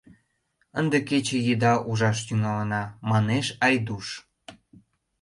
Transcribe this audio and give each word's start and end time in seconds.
—Ынде 0.79 0.97
кече 1.09 1.37
еда 1.53 1.73
ужаш 1.89 2.17
тӱҥалына,— 2.27 2.83
манеш 3.09 3.47
Айдуш. 3.65 4.07